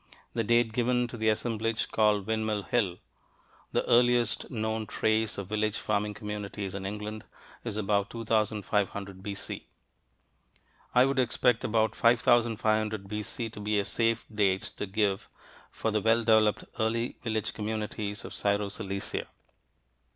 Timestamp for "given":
0.73-1.07